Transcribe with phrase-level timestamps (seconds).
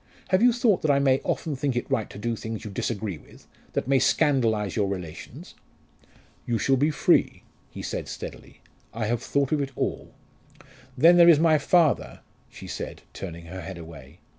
[0.29, 3.19] Have you thought that I may often think it right to do things you disagree
[3.19, 5.53] with, that may scandalise your relations?"
[6.47, 8.61] "You shall be free," he said steadily.
[8.95, 10.15] "I have thought of it all."
[10.97, 14.21] "Then there is my father," she said, turning her head away.